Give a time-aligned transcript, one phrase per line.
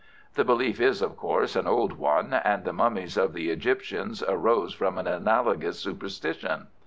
[0.33, 4.73] The belief is, of course, an old one, and the mummies of the Egyptians arose
[4.73, 6.69] from an analogous superstition.